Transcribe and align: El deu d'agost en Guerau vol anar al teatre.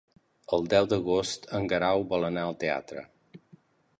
El 0.55 0.63
deu 0.73 0.87
d'agost 0.93 1.45
en 1.59 1.69
Guerau 1.75 2.05
vol 2.13 2.27
anar 2.31 2.45
al 2.47 2.59
teatre. 2.65 3.05